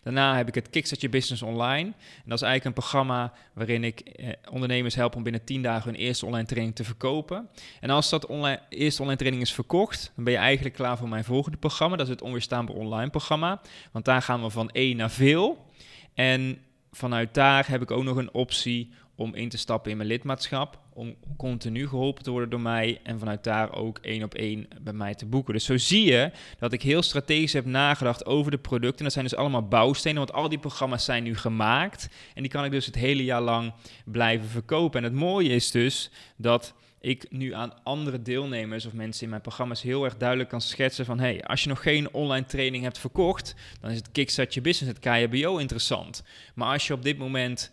Daarna 0.03 0.37
heb 0.37 0.49
ik 0.49 0.55
het 0.55 0.71
Kickstart 0.71 1.01
Your 1.01 1.17
Business 1.17 1.43
Online. 1.43 1.89
En 1.89 2.25
dat 2.25 2.43
is 2.43 2.43
eigenlijk 2.43 2.65
een 2.65 2.83
programma 2.83 3.33
waarin 3.53 3.85
ik 3.85 4.01
eh, 4.01 4.29
ondernemers 4.51 4.95
help 4.95 5.17
om 5.17 5.23
binnen 5.23 5.45
10 5.45 5.63
dagen 5.63 5.91
hun 5.91 6.01
eerste 6.01 6.27
online 6.27 6.47
training 6.47 6.77
te 6.77 6.85
verkopen. 6.85 7.49
En 7.81 7.91
als 7.91 8.11
dat 8.11 8.29
eerste 8.69 9.03
online 9.03 9.19
training 9.19 9.43
is 9.43 9.53
verkocht, 9.53 10.13
dan 10.15 10.25
ben 10.25 10.33
je 10.33 10.39
eigenlijk 10.39 10.75
klaar 10.75 10.99
voor 10.99 11.09
mijn 11.09 11.25
volgende 11.25 11.59
programma. 11.59 11.97
Dat 11.97 12.07
is 12.07 12.13
het 12.13 12.23
Onweerstaanbaar 12.23 12.77
Online 12.77 13.11
programma. 13.11 13.61
Want 13.93 14.05
daar 14.05 14.23
gaan 14.23 14.43
we 14.43 14.51
van 14.51 14.71
één 14.71 14.97
naar 14.97 15.11
veel. 15.11 15.67
En 16.15 16.59
vanuit 16.97 17.35
daar 17.35 17.69
heb 17.69 17.83
ik 17.83 17.91
ook 17.91 18.05
nog 18.05 18.17
een 18.17 18.35
optie 18.35 18.91
om 19.17 19.35
in 19.35 19.49
te 19.49 19.59
stappen 19.59 19.91
in 19.91 19.97
mijn 19.97 20.09
lidmaatschap. 20.09 20.79
Om 20.93 21.17
continu 21.37 21.89
geholpen 21.89 22.23
te 22.23 22.31
worden 22.31 22.51
door 22.51 22.61
mij. 22.61 23.01
En 23.03 23.19
vanuit 23.19 23.45
daar 23.45 23.73
ook 23.73 23.99
één 23.99 24.23
op 24.23 24.35
één 24.35 24.69
bij 24.81 24.93
mij 24.93 25.15
te 25.15 25.27
boeken. 25.27 25.55
Dus 25.55 25.65
zo 25.65 25.77
zie 25.77 26.05
je 26.05 26.31
dat 26.59 26.73
ik 26.73 26.83
heel 26.83 27.03
strategisch 27.03 27.53
heb 27.53 27.65
nagedacht 27.65 28.27
over 28.27 28.51
de 28.51 28.59
producten. 28.59 29.05
Dat 29.05 29.13
zijn 29.13 29.25
dus 29.25 29.37
allemaal 29.37 29.69
bouwstenen. 29.69 30.19
Want 30.19 30.33
al 30.33 30.49
die 30.49 30.59
programma's 30.59 31.05
zijn 31.05 31.23
nu 31.23 31.37
gemaakt. 31.37 32.09
En 32.35 32.43
die 32.43 32.51
kan 32.51 32.65
ik 32.65 32.71
dus 32.71 32.87
het 32.87 32.95
hele 32.95 33.25
jaar 33.25 33.43
lang 33.43 33.73
blijven 34.05 34.49
verkopen. 34.49 34.99
En 34.99 35.05
het 35.05 35.21
mooie 35.21 35.51
is 35.51 35.71
dus 35.71 36.11
dat 36.37 36.75
ik 37.05 37.27
nu 37.31 37.55
aan 37.55 37.83
andere 37.83 38.23
deelnemers 38.23 38.87
of 38.87 38.93
mensen 38.93 39.23
in 39.23 39.29
mijn 39.29 39.41
programma's 39.41 39.83
heel 39.83 40.05
erg 40.05 40.17
duidelijk 40.17 40.49
kan 40.49 40.61
schetsen 40.61 41.05
van 41.05 41.19
hey, 41.19 41.43
als 41.45 41.63
je 41.63 41.69
nog 41.69 41.83
geen 41.83 42.13
online 42.13 42.47
training 42.47 42.83
hebt 42.83 42.99
verkocht, 42.99 43.55
dan 43.81 43.91
is 43.91 43.97
het 43.97 44.13
Kickstart 44.13 44.55
Je 44.55 44.61
Business, 44.61 44.99
het 44.99 45.29
KBO 45.29 45.57
interessant. 45.57 46.23
Maar 46.55 46.73
als 46.73 46.87
je 46.87 46.93
op 46.93 47.03
dit 47.03 47.19
moment 47.19 47.71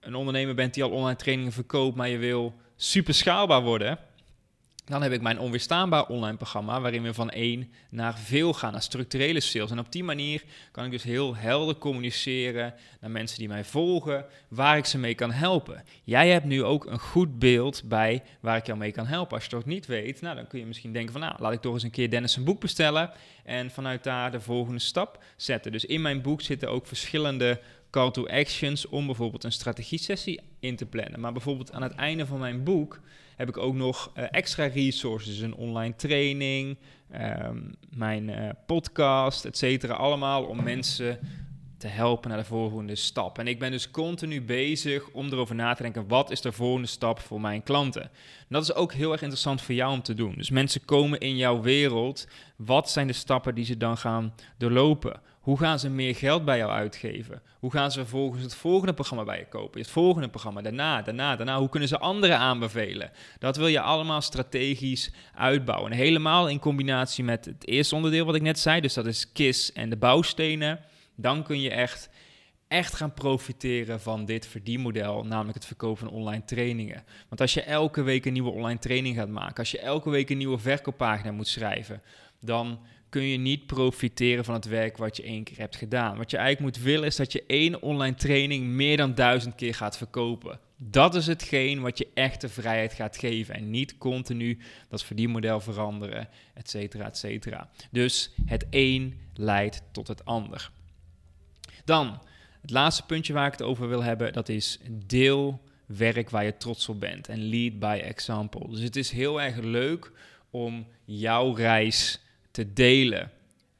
een 0.00 0.14
ondernemer 0.14 0.54
bent 0.54 0.74
die 0.74 0.82
al 0.82 0.90
online 0.90 1.16
trainingen 1.16 1.52
verkoopt, 1.52 1.96
maar 1.96 2.08
je 2.08 2.18
wil 2.18 2.54
super 2.76 3.14
schaalbaar 3.14 3.62
worden, 3.62 3.98
dan 4.84 5.02
heb 5.02 5.12
ik 5.12 5.20
mijn 5.20 5.38
onweerstaanbaar 5.38 6.06
online 6.06 6.36
programma, 6.36 6.80
waarin 6.80 7.02
we 7.02 7.14
van 7.14 7.30
één 7.30 7.72
naar 7.88 8.18
veel 8.18 8.52
gaan, 8.52 8.72
naar 8.72 8.82
structurele 8.82 9.40
sales. 9.40 9.70
En 9.70 9.78
op 9.78 9.92
die 9.92 10.04
manier 10.04 10.42
kan 10.70 10.84
ik 10.84 10.90
dus 10.90 11.02
heel 11.02 11.36
helder 11.36 11.76
communiceren 11.76 12.74
naar 13.00 13.10
mensen 13.10 13.38
die 13.38 13.48
mij 13.48 13.64
volgen, 13.64 14.24
waar 14.48 14.76
ik 14.76 14.84
ze 14.84 14.98
mee 14.98 15.14
kan 15.14 15.30
helpen. 15.30 15.84
Jij 16.02 16.28
hebt 16.28 16.44
nu 16.44 16.64
ook 16.64 16.86
een 16.86 16.98
goed 16.98 17.38
beeld 17.38 17.82
bij 17.84 18.22
waar 18.40 18.56
ik 18.56 18.66
jou 18.66 18.78
mee 18.78 18.92
kan 18.92 19.06
helpen. 19.06 19.36
Als 19.36 19.46
je 19.46 19.56
het 19.56 19.66
niet 19.66 19.86
weet, 19.86 20.20
nou, 20.20 20.36
dan 20.36 20.46
kun 20.46 20.58
je 20.58 20.66
misschien 20.66 20.92
denken 20.92 21.12
van, 21.12 21.20
nou, 21.20 21.34
laat 21.38 21.52
ik 21.52 21.60
toch 21.60 21.74
eens 21.74 21.82
een 21.82 21.90
keer 21.90 22.10
Dennis 22.10 22.36
een 22.36 22.44
boek 22.44 22.60
bestellen 22.60 23.10
en 23.44 23.70
vanuit 23.70 24.04
daar 24.04 24.30
de 24.30 24.40
volgende 24.40 24.80
stap 24.80 25.24
zetten. 25.36 25.72
Dus 25.72 25.84
in 25.84 26.02
mijn 26.02 26.22
boek 26.22 26.40
zitten 26.40 26.70
ook 26.70 26.86
verschillende 26.86 27.60
call 27.90 28.10
to 28.10 28.26
actions 28.26 28.88
om 28.88 29.06
bijvoorbeeld 29.06 29.44
een 29.44 29.52
strategie-sessie 29.52 30.40
in 30.60 30.76
te 30.76 30.86
plannen. 30.86 31.20
Maar 31.20 31.32
bijvoorbeeld 31.32 31.72
aan 31.72 31.82
het 31.82 31.94
einde 31.94 32.26
van 32.26 32.38
mijn 32.38 32.64
boek 32.64 33.00
heb 33.36 33.48
ik 33.48 33.56
ook 33.56 33.74
nog 33.74 34.12
uh, 34.16 34.24
extra 34.30 34.66
resources, 34.66 35.38
een 35.38 35.54
online 35.54 35.94
training, 35.96 36.78
um, 37.46 37.74
mijn 37.96 38.28
uh, 38.28 38.48
podcast, 38.66 39.44
et 39.44 39.56
cetera. 39.56 39.94
Allemaal 39.94 40.44
om 40.44 40.62
mensen 40.62 41.18
te 41.78 41.86
helpen 41.90 42.28
naar 42.28 42.38
de 42.38 42.44
volgende 42.44 42.94
stap. 42.94 43.38
En 43.38 43.46
ik 43.46 43.58
ben 43.58 43.70
dus 43.70 43.90
continu 43.90 44.42
bezig 44.42 45.10
om 45.10 45.26
erover 45.26 45.54
na 45.54 45.74
te 45.74 45.82
denken: 45.82 46.08
wat 46.08 46.30
is 46.30 46.40
de 46.40 46.52
volgende 46.52 46.88
stap 46.88 47.20
voor 47.20 47.40
mijn 47.40 47.62
klanten? 47.62 48.02
En 48.02 48.10
dat 48.48 48.62
is 48.62 48.74
ook 48.74 48.92
heel 48.92 49.12
erg 49.12 49.20
interessant 49.20 49.62
voor 49.62 49.74
jou 49.74 49.92
om 49.92 50.02
te 50.02 50.14
doen. 50.14 50.34
Dus 50.36 50.50
mensen 50.50 50.84
komen 50.84 51.20
in 51.20 51.36
jouw 51.36 51.60
wereld. 51.60 52.28
Wat 52.56 52.90
zijn 52.90 53.06
de 53.06 53.12
stappen 53.12 53.54
die 53.54 53.64
ze 53.64 53.76
dan 53.76 53.96
gaan 53.96 54.34
doorlopen? 54.58 55.20
Hoe 55.44 55.58
gaan 55.58 55.78
ze 55.78 55.90
meer 55.90 56.14
geld 56.14 56.44
bij 56.44 56.58
jou 56.58 56.70
uitgeven? 56.70 57.42
Hoe 57.58 57.70
gaan 57.70 57.90
ze 57.90 57.98
vervolgens 57.98 58.42
het 58.42 58.54
volgende 58.54 58.94
programma 58.94 59.24
bij 59.24 59.38
je 59.38 59.46
kopen? 59.46 59.80
Het 59.80 59.90
volgende 59.90 60.28
programma, 60.28 60.62
daarna, 60.62 61.02
daarna, 61.02 61.36
daarna. 61.36 61.58
Hoe 61.58 61.68
kunnen 61.68 61.88
ze 61.88 61.98
anderen 61.98 62.38
aanbevelen? 62.38 63.10
Dat 63.38 63.56
wil 63.56 63.66
je 63.66 63.80
allemaal 63.80 64.20
strategisch 64.20 65.12
uitbouwen. 65.34 65.90
En 65.92 65.96
helemaal 65.96 66.48
in 66.48 66.58
combinatie 66.58 67.24
met 67.24 67.44
het 67.44 67.66
eerste 67.66 67.94
onderdeel 67.94 68.24
wat 68.24 68.34
ik 68.34 68.42
net 68.42 68.58
zei. 68.58 68.80
Dus 68.80 68.94
dat 68.94 69.06
is 69.06 69.32
KISS 69.32 69.72
en 69.72 69.90
de 69.90 69.96
bouwstenen. 69.96 70.80
Dan 71.14 71.42
kun 71.42 71.60
je 71.60 71.70
echt, 71.70 72.08
echt 72.68 72.94
gaan 72.94 73.14
profiteren 73.14 74.00
van 74.00 74.24
dit 74.24 74.46
verdienmodel. 74.46 75.24
Namelijk 75.24 75.54
het 75.54 75.66
verkopen 75.66 76.08
van 76.08 76.16
online 76.16 76.44
trainingen. 76.44 77.04
Want 77.28 77.40
als 77.40 77.54
je 77.54 77.62
elke 77.62 78.02
week 78.02 78.24
een 78.24 78.32
nieuwe 78.32 78.50
online 78.50 78.78
training 78.78 79.16
gaat 79.16 79.28
maken. 79.28 79.56
Als 79.56 79.70
je 79.70 79.78
elke 79.78 80.10
week 80.10 80.30
een 80.30 80.38
nieuwe 80.38 80.58
verkooppagina 80.58 81.32
moet 81.32 81.48
schrijven. 81.48 82.02
Dan 82.40 82.78
kun 83.14 83.26
je 83.26 83.38
niet 83.38 83.66
profiteren 83.66 84.44
van 84.44 84.54
het 84.54 84.64
werk 84.64 84.96
wat 84.96 85.16
je 85.16 85.22
één 85.22 85.44
keer 85.44 85.58
hebt 85.58 85.76
gedaan. 85.76 86.16
Wat 86.16 86.30
je 86.30 86.36
eigenlijk 86.36 86.76
moet 86.76 86.84
willen 86.84 87.06
is 87.06 87.16
dat 87.16 87.32
je 87.32 87.44
één 87.46 87.82
online 87.82 88.14
training 88.14 88.66
meer 88.66 88.96
dan 88.96 89.14
duizend 89.14 89.54
keer 89.54 89.74
gaat 89.74 89.96
verkopen. 89.96 90.60
Dat 90.76 91.14
is 91.14 91.26
hetgeen 91.26 91.80
wat 91.80 91.98
je 91.98 92.08
echte 92.14 92.48
vrijheid 92.48 92.92
gaat 92.92 93.16
geven. 93.16 93.54
En 93.54 93.70
niet 93.70 93.98
continu 93.98 94.58
dat 94.88 95.04
verdienmodel 95.04 95.60
veranderen, 95.60 96.28
et 96.54 96.70
cetera, 96.70 97.06
et 97.06 97.16
cetera. 97.16 97.70
Dus 97.90 98.30
het 98.46 98.66
een 98.70 99.20
leidt 99.34 99.82
tot 99.92 100.08
het 100.08 100.24
ander. 100.24 100.70
Dan, 101.84 102.22
het 102.60 102.70
laatste 102.70 103.06
puntje 103.06 103.32
waar 103.32 103.46
ik 103.46 103.52
het 103.52 103.62
over 103.62 103.88
wil 103.88 104.02
hebben, 104.02 104.32
dat 104.32 104.48
is 104.48 104.78
deel 104.90 105.60
werk 105.86 106.30
waar 106.30 106.44
je 106.44 106.56
trots 106.56 106.88
op 106.88 107.00
bent. 107.00 107.28
En 107.28 107.48
lead 107.48 107.78
by 107.78 108.00
example. 108.04 108.70
Dus 108.70 108.80
het 108.80 108.96
is 108.96 109.10
heel 109.10 109.42
erg 109.42 109.56
leuk 109.56 110.12
om 110.50 110.86
jouw 111.04 111.52
reis 111.52 112.18
te 112.54 112.72
delen 112.72 113.30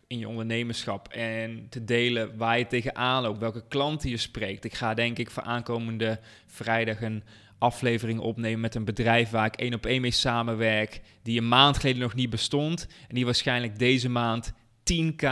in 0.06 0.18
je 0.18 0.28
ondernemerschap 0.28 1.08
en 1.08 1.66
te 1.68 1.84
delen 1.84 2.36
waar 2.36 2.58
je 2.58 2.66
tegenaan 2.66 3.22
loopt, 3.22 3.38
welke 3.38 3.64
klanten 3.68 4.10
je 4.10 4.16
spreekt. 4.16 4.64
Ik 4.64 4.74
ga 4.74 4.94
denk 4.94 5.18
ik 5.18 5.30
voor 5.30 5.42
aankomende 5.42 6.20
vrijdag 6.46 7.02
een 7.02 7.22
aflevering 7.58 8.20
opnemen 8.20 8.60
met 8.60 8.74
een 8.74 8.84
bedrijf 8.84 9.30
waar 9.30 9.46
ik 9.46 9.56
één 9.56 9.74
op 9.74 9.86
één 9.86 10.00
mee 10.00 10.10
samenwerk, 10.10 11.00
die 11.22 11.38
een 11.38 11.48
maand 11.48 11.78
geleden 11.78 12.02
nog 12.02 12.14
niet 12.14 12.30
bestond 12.30 12.86
en 13.08 13.14
die 13.14 13.24
waarschijnlijk 13.24 13.78
deze 13.78 14.08
maand 14.08 14.52
10k 14.92 15.28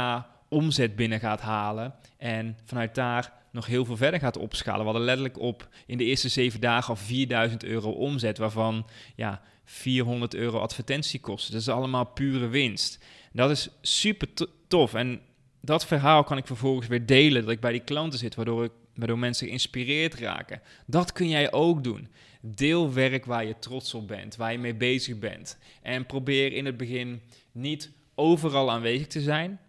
omzet 0.49 0.97
binnen 0.97 1.21
gaat 1.21 1.41
halen 1.41 1.95
en 2.19 2.57
vanuit 2.65 2.95
daar 2.95 3.33
nog 3.53 3.67
heel 3.67 3.85
veel 3.85 3.97
verder 3.97 4.21
gaat 4.21 4.39
opschalen. 4.39 4.81
We 4.81 4.85
hadden 4.85 5.05
letterlijk 5.05 5.39
op 5.39 5.69
in 5.87 5.99
de 5.99 6.05
eerste 6.05 6.29
zeven 6.29 6.61
dagen 6.61 6.89
al 6.89 6.97
4000 6.97 7.65
euro 7.65 7.91
omzet, 7.91 8.39
waarvan 8.39 8.87
ja, 9.17 9.43
400 9.65 10.35
euro 10.35 10.59
advertentiekosten. 10.59 11.53
Dat 11.53 11.61
is 11.61 11.69
allemaal 11.69 12.05
pure 12.05 12.49
winst. 12.49 13.05
Dat 13.33 13.51
is 13.51 13.69
super 13.81 14.29
tof. 14.69 14.95
En 14.95 15.21
dat 15.61 15.87
verhaal 15.87 16.25
kan 16.25 16.37
ik 16.37 16.47
vervolgens 16.47 16.87
weer 16.87 17.07
delen, 17.07 17.43
dat 17.43 17.51
ik 17.51 17.61
bij 17.61 17.73
die 17.73 17.85
klanten 17.85 18.19
zit, 18.19 18.35
waardoor, 18.35 18.65
ik, 18.65 18.73
waardoor 18.95 19.19
mensen 19.19 19.47
geïnspireerd 19.47 20.15
raken. 20.15 20.61
Dat 20.87 21.13
kun 21.13 21.29
jij 21.29 21.53
ook 21.53 21.85
doen. 21.85 22.09
Deel 22.41 22.93
werk 22.93 23.25
waar 23.25 23.45
je 23.45 23.59
trots 23.59 23.95
op 23.95 24.09
bent, 24.09 24.37
waar 24.37 24.53
je 24.53 24.59
mee 24.59 24.75
bezig 24.75 25.19
bent. 25.19 25.59
En 25.83 26.07
probeer 26.07 26.53
in 26.53 26.67
het 26.67 26.77
begin 26.77 27.21
niet 27.53 27.91
overal 28.15 28.71
aanwezig 28.71 29.07
te 29.07 29.21
zijn, 29.21 29.61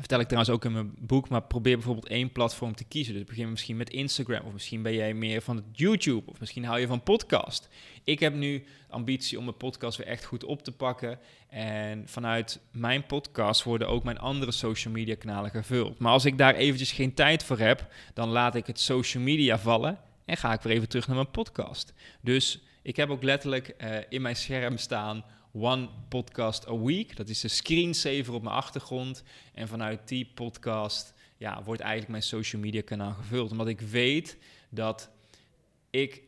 vertel 0.00 0.20
ik 0.20 0.26
trouwens 0.26 0.54
ook 0.54 0.64
in 0.64 0.72
mijn 0.72 0.94
boek, 0.98 1.28
maar 1.28 1.42
probeer 1.42 1.74
bijvoorbeeld 1.74 2.08
één 2.08 2.32
platform 2.32 2.74
te 2.74 2.84
kiezen. 2.84 3.14
Dus 3.14 3.24
begin 3.24 3.50
misschien 3.50 3.76
met 3.76 3.90
Instagram, 3.90 4.46
of 4.46 4.52
misschien 4.52 4.82
ben 4.82 4.94
jij 4.94 5.14
meer 5.14 5.42
van 5.42 5.56
het 5.56 5.64
YouTube, 5.72 6.30
of 6.30 6.40
misschien 6.40 6.64
hou 6.64 6.80
je 6.80 6.86
van 6.86 7.02
podcast. 7.02 7.68
Ik 8.04 8.20
heb 8.20 8.34
nu 8.34 8.64
ambitie 8.88 9.38
om 9.38 9.44
mijn 9.44 9.56
podcast 9.56 9.98
weer 9.98 10.06
echt 10.06 10.24
goed 10.24 10.44
op 10.44 10.62
te 10.62 10.72
pakken. 10.72 11.18
En 11.48 12.08
vanuit 12.08 12.60
mijn 12.70 13.06
podcast 13.06 13.62
worden 13.62 13.88
ook 13.88 14.04
mijn 14.04 14.18
andere 14.18 14.52
social 14.52 14.94
media 14.94 15.14
kanalen 15.14 15.50
gevuld. 15.50 15.98
Maar 15.98 16.12
als 16.12 16.24
ik 16.24 16.38
daar 16.38 16.54
eventjes 16.54 16.92
geen 16.92 17.14
tijd 17.14 17.44
voor 17.44 17.58
heb, 17.58 17.92
dan 18.14 18.28
laat 18.28 18.54
ik 18.54 18.66
het 18.66 18.80
social 18.80 19.22
media 19.22 19.58
vallen 19.58 19.98
en 20.24 20.36
ga 20.36 20.52
ik 20.52 20.60
weer 20.60 20.72
even 20.72 20.88
terug 20.88 21.06
naar 21.06 21.16
mijn 21.16 21.30
podcast. 21.30 21.94
Dus 22.20 22.62
ik 22.86 22.96
heb 22.96 23.10
ook 23.10 23.22
letterlijk 23.22 23.74
uh, 23.78 23.96
in 24.08 24.22
mijn 24.22 24.36
scherm 24.36 24.78
staan 24.78 25.24
One 25.52 25.88
Podcast 26.08 26.68
a 26.68 26.78
Week. 26.78 27.16
Dat 27.16 27.28
is 27.28 27.40
de 27.40 27.48
screensaver 27.48 28.34
op 28.34 28.42
mijn 28.42 28.54
achtergrond. 28.54 29.22
En 29.54 29.68
vanuit 29.68 30.08
die 30.08 30.30
podcast 30.34 31.14
ja, 31.36 31.62
wordt 31.62 31.80
eigenlijk 31.80 32.10
mijn 32.10 32.22
social 32.22 32.62
media 32.62 32.82
kanaal 32.84 33.12
gevuld. 33.12 33.50
Omdat 33.50 33.68
ik 33.68 33.80
weet 33.80 34.38
dat 34.70 35.10
ik, 35.90 36.22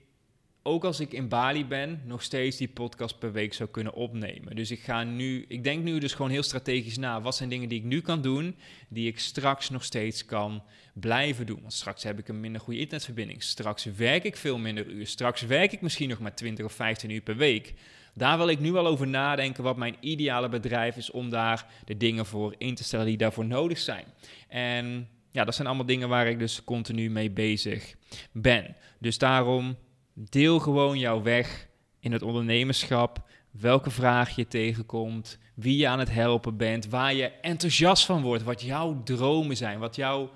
ook 0.68 0.84
als 0.84 1.00
ik 1.00 1.12
in 1.12 1.28
Bali 1.28 1.66
ben, 1.66 2.02
nog 2.04 2.22
steeds 2.22 2.56
die 2.56 2.68
podcast 2.68 3.18
per 3.18 3.32
week 3.32 3.54
zou 3.54 3.68
kunnen 3.68 3.94
opnemen. 3.94 4.56
Dus 4.56 4.70
ik 4.70 4.80
ga 4.80 5.04
nu, 5.04 5.44
ik 5.48 5.64
denk 5.64 5.84
nu 5.84 5.98
dus 5.98 6.14
gewoon 6.14 6.30
heel 6.30 6.42
strategisch 6.42 6.96
na. 6.96 7.20
Wat 7.20 7.36
zijn 7.36 7.48
dingen 7.48 7.68
die 7.68 7.78
ik 7.78 7.84
nu 7.84 8.00
kan 8.00 8.22
doen, 8.22 8.56
die 8.88 9.08
ik 9.08 9.18
straks 9.18 9.70
nog 9.70 9.84
steeds 9.84 10.24
kan 10.24 10.62
blijven 10.92 11.46
doen? 11.46 11.60
Want 11.60 11.72
straks 11.72 12.02
heb 12.02 12.18
ik 12.18 12.28
een 12.28 12.40
minder 12.40 12.60
goede 12.60 12.80
internetverbinding. 12.80 13.42
Straks 13.42 13.84
werk 13.84 14.24
ik 14.24 14.36
veel 14.36 14.58
minder 14.58 14.86
uur. 14.86 15.06
Straks 15.06 15.42
werk 15.42 15.72
ik 15.72 15.80
misschien 15.80 16.08
nog 16.08 16.18
maar 16.18 16.34
20 16.34 16.64
of 16.64 16.72
15 16.72 17.10
uur 17.10 17.20
per 17.20 17.36
week. 17.36 17.74
Daar 18.14 18.38
wil 18.38 18.48
ik 18.48 18.60
nu 18.60 18.72
wel 18.72 18.86
over 18.86 19.06
nadenken 19.06 19.62
wat 19.62 19.76
mijn 19.76 19.96
ideale 20.00 20.48
bedrijf 20.48 20.96
is 20.96 21.10
om 21.10 21.30
daar 21.30 21.66
de 21.84 21.96
dingen 21.96 22.26
voor 22.26 22.54
in 22.58 22.74
te 22.74 22.84
stellen 22.84 23.06
die 23.06 23.16
daarvoor 23.16 23.46
nodig 23.46 23.78
zijn. 23.78 24.04
En 24.48 25.08
ja, 25.30 25.44
dat 25.44 25.54
zijn 25.54 25.68
allemaal 25.68 25.86
dingen 25.86 26.08
waar 26.08 26.26
ik 26.26 26.38
dus 26.38 26.64
continu 26.64 27.10
mee 27.10 27.30
bezig 27.30 27.94
ben. 28.32 28.76
Dus 28.98 29.18
daarom 29.18 29.76
deel 30.18 30.58
gewoon 30.58 30.98
jouw 30.98 31.22
weg 31.22 31.68
in 32.00 32.12
het 32.12 32.22
ondernemerschap. 32.22 33.22
Welke 33.50 33.90
vraag 33.90 34.36
je 34.36 34.48
tegenkomt, 34.48 35.38
wie 35.54 35.76
je 35.76 35.88
aan 35.88 35.98
het 35.98 36.10
helpen 36.10 36.56
bent, 36.56 36.88
waar 36.88 37.14
je 37.14 37.26
enthousiast 37.26 38.04
van 38.04 38.22
wordt, 38.22 38.42
wat 38.42 38.62
jouw 38.62 39.02
dromen 39.02 39.56
zijn, 39.56 39.78
wat 39.78 39.96
jouw 39.96 40.30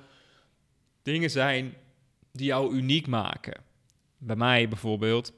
dingen 1.03 1.31
zijn 1.31 1.75
die 2.33 2.47
jou 2.47 2.75
uniek 2.75 3.07
maken. 3.07 3.61
Bij 4.19 4.37
mij 4.37 4.69
bijvoorbeeld 4.69 5.33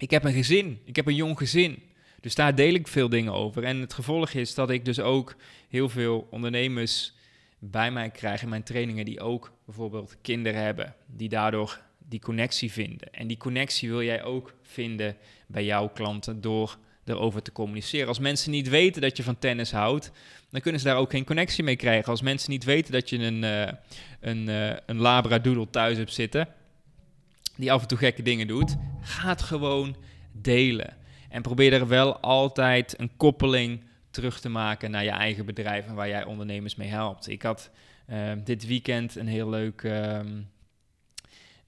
ik 0.00 0.10
heb 0.10 0.24
een 0.24 0.32
gezin, 0.32 0.80
ik 0.84 0.96
heb 0.96 1.06
een 1.06 1.14
jong 1.14 1.38
gezin. 1.38 1.82
Dus 2.20 2.34
daar 2.34 2.54
deel 2.54 2.74
ik 2.74 2.88
veel 2.88 3.08
dingen 3.08 3.32
over. 3.32 3.64
En 3.64 3.80
het 3.80 3.92
gevolg 3.92 4.30
is 4.30 4.54
dat 4.54 4.70
ik 4.70 4.84
dus 4.84 5.00
ook 5.00 5.36
heel 5.68 5.88
veel 5.88 6.26
ondernemers 6.30 7.14
bij 7.58 7.90
mij 7.90 8.10
krijg 8.10 8.42
in 8.42 8.48
mijn 8.48 8.62
trainingen 8.62 9.04
die 9.04 9.20
ook 9.20 9.52
bijvoorbeeld 9.64 10.16
kinderen 10.22 10.62
hebben, 10.62 10.94
die 11.06 11.28
daardoor 11.28 11.80
die 12.10 12.20
connectie 12.20 12.72
vinden. 12.72 13.12
En 13.12 13.26
die 13.26 13.36
connectie 13.36 13.88
wil 13.88 14.02
jij 14.02 14.22
ook 14.22 14.54
vinden 14.62 15.16
bij 15.46 15.64
jouw 15.64 15.88
klanten 15.88 16.40
door 16.40 16.78
erover 17.04 17.42
te 17.42 17.52
communiceren. 17.52 18.08
Als 18.08 18.18
mensen 18.18 18.50
niet 18.50 18.68
weten 18.68 19.02
dat 19.02 19.16
je 19.16 19.22
van 19.22 19.38
tennis 19.38 19.72
houdt, 19.72 20.10
dan 20.50 20.60
kunnen 20.60 20.80
ze 20.80 20.86
daar 20.86 20.96
ook 20.96 21.10
geen 21.10 21.24
connectie 21.24 21.64
mee 21.64 21.76
krijgen. 21.76 22.10
Als 22.10 22.22
mensen 22.22 22.50
niet 22.50 22.64
weten 22.64 22.92
dat 22.92 23.08
je 23.10 23.18
een, 23.18 23.42
uh, 23.42 23.72
een, 24.20 24.48
uh, 24.48 24.76
een 24.86 24.96
labradoodle 24.96 25.70
thuis 25.70 25.96
hebt 25.96 26.12
zitten, 26.12 26.48
die 27.56 27.72
af 27.72 27.82
en 27.82 27.88
toe 27.88 27.98
gekke 27.98 28.22
dingen 28.22 28.46
doet, 28.46 28.76
gaat 29.00 29.42
gewoon 29.42 29.96
delen. 30.32 30.96
En 31.28 31.42
probeer 31.42 31.72
er 31.72 31.88
wel 31.88 32.18
altijd 32.18 32.94
een 32.98 33.10
koppeling 33.16 33.80
terug 34.10 34.40
te 34.40 34.48
maken 34.48 34.90
naar 34.90 35.04
je 35.04 35.10
eigen 35.10 35.46
bedrijf 35.46 35.86
en 35.86 35.94
waar 35.94 36.08
jij 36.08 36.24
ondernemers 36.24 36.74
mee 36.74 36.88
helpt. 36.88 37.28
Ik 37.28 37.42
had 37.42 37.70
uh, 38.10 38.32
dit 38.44 38.66
weekend 38.66 39.16
een 39.16 39.26
heel 39.26 39.48
leuk, 39.48 39.82
uh, 39.82 40.20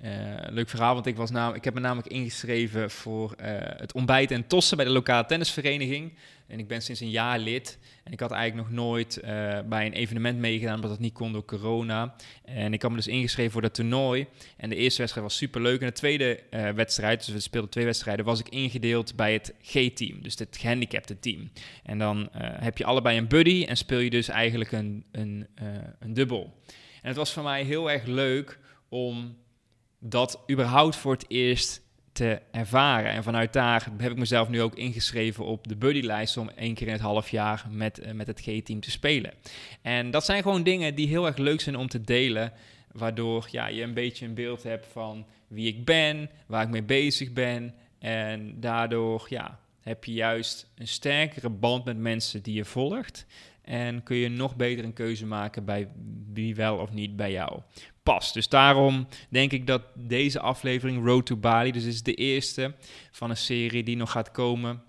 uh, 0.04 0.10
leuk 0.48 0.68
verhaal, 0.68 0.94
want 0.94 1.06
ik, 1.06 1.16
was 1.16 1.30
nam 1.30 1.54
ik 1.54 1.64
heb 1.64 1.74
me 1.74 1.80
namelijk 1.80 2.08
ingeschreven 2.08 2.90
voor 2.90 3.32
eh, 3.32 3.54
het 3.58 3.92
ontbijt 3.92 4.30
en 4.30 4.46
tossen 4.46 4.76
bij 4.76 4.86
de 4.86 4.92
lokale 4.92 5.26
tennisvereniging. 5.26 6.12
En 6.46 6.58
ik 6.58 6.68
ben 6.68 6.82
sinds 6.82 7.00
een 7.00 7.10
jaar 7.10 7.38
lid. 7.38 7.78
En 8.04 8.12
ik 8.12 8.20
had 8.20 8.30
eigenlijk 8.30 8.68
nog 8.68 8.78
nooit 8.78 9.20
uh, 9.24 9.58
bij 9.68 9.86
een 9.86 9.92
evenement 9.92 10.38
meegedaan, 10.38 10.74
omdat 10.74 10.90
dat 10.90 10.98
niet 10.98 11.12
kon 11.12 11.32
door 11.32 11.44
corona. 11.44 12.14
En 12.44 12.72
ik 12.72 12.82
had 12.82 12.90
me 12.90 12.96
dus 12.96 13.06
ingeschreven 13.06 13.52
voor 13.52 13.62
dat 13.62 13.74
toernooi. 13.74 14.26
En 14.56 14.68
de 14.68 14.76
eerste 14.76 15.00
wedstrijd 15.00 15.26
was 15.26 15.36
super 15.36 15.60
leuk. 15.60 15.80
En 15.80 15.86
de 15.86 15.92
tweede 15.92 16.42
wedstrijd, 16.74 17.24
dus 17.24 17.34
we 17.34 17.40
speelden 17.40 17.70
twee 17.70 17.84
wedstrijden, 17.84 18.24
was 18.24 18.40
ik 18.40 18.48
ingedeeld 18.48 19.16
bij 19.16 19.32
het 19.32 19.54
G-team. 19.62 20.22
Dus 20.22 20.38
het 20.38 20.56
gehandicapte 20.56 21.18
team. 21.18 21.50
En 21.82 21.98
dan 21.98 22.28
heb 22.38 22.78
je 22.78 22.84
allebei 22.84 23.18
een 23.18 23.28
buddy 23.28 23.64
en 23.68 23.76
speel 23.76 23.98
je 23.98 24.10
dus 24.10 24.28
eigenlijk 24.28 24.72
een, 24.72 25.04
een, 25.12 25.46
een 25.98 26.14
dubbel. 26.14 26.54
En 27.02 27.08
het 27.08 27.16
was 27.16 27.32
voor 27.32 27.42
mij 27.42 27.62
heel 27.62 27.90
erg 27.90 28.04
leuk 28.04 28.58
om 28.88 29.36
dat 30.04 30.40
überhaupt 30.50 30.96
voor 30.96 31.12
het 31.12 31.24
eerst 31.28 31.82
te 32.12 32.40
ervaren. 32.50 33.10
En 33.10 33.22
vanuit 33.22 33.52
daar 33.52 33.88
heb 33.96 34.10
ik 34.10 34.16
mezelf 34.16 34.48
nu 34.48 34.62
ook 34.62 34.74
ingeschreven 34.74 35.44
op 35.44 35.68
de 35.68 35.76
buddylijst 35.76 36.36
om 36.36 36.48
één 36.48 36.74
keer 36.74 36.86
in 36.86 36.92
het 36.92 37.02
half 37.02 37.28
jaar 37.28 37.66
met, 37.70 38.00
uh, 38.00 38.12
met 38.12 38.26
het 38.26 38.40
G-team 38.40 38.80
te 38.80 38.90
spelen. 38.90 39.32
En 39.82 40.10
dat 40.10 40.24
zijn 40.24 40.42
gewoon 40.42 40.62
dingen 40.62 40.94
die 40.94 41.08
heel 41.08 41.26
erg 41.26 41.36
leuk 41.36 41.60
zijn 41.60 41.76
om 41.76 41.88
te 41.88 42.00
delen, 42.00 42.52
waardoor 42.92 43.48
ja, 43.50 43.66
je 43.66 43.82
een 43.82 43.94
beetje 43.94 44.26
een 44.26 44.34
beeld 44.34 44.62
hebt 44.62 44.86
van 44.92 45.26
wie 45.48 45.66
ik 45.66 45.84
ben, 45.84 46.30
waar 46.46 46.62
ik 46.62 46.70
mee 46.70 46.82
bezig 46.82 47.32
ben. 47.32 47.74
En 47.98 48.60
daardoor 48.60 49.26
ja, 49.28 49.58
heb 49.80 50.04
je 50.04 50.12
juist 50.12 50.70
een 50.74 50.88
sterkere 50.88 51.50
band 51.50 51.84
met 51.84 51.96
mensen 51.96 52.42
die 52.42 52.54
je 52.54 52.64
volgt. 52.64 53.26
En 53.62 54.02
kun 54.02 54.16
je 54.16 54.28
nog 54.28 54.56
beter 54.56 54.84
een 54.84 54.92
keuze 54.92 55.26
maken 55.26 55.64
bij 55.64 55.88
wie 56.32 56.54
wel 56.54 56.76
of 56.76 56.92
niet 56.92 57.16
bij 57.16 57.32
jou 57.32 57.60
past. 58.02 58.34
Dus 58.34 58.48
daarom 58.48 59.06
denk 59.28 59.52
ik 59.52 59.66
dat 59.66 59.82
deze 59.94 60.40
aflevering, 60.40 61.04
Road 61.04 61.26
to 61.26 61.36
Bali, 61.36 61.72
dus 61.72 61.84
is 61.84 62.02
de 62.02 62.14
eerste 62.14 62.74
van 63.10 63.30
een 63.30 63.36
serie 63.36 63.82
die 63.82 63.96
nog 63.96 64.10
gaat 64.10 64.30
komen. 64.30 64.82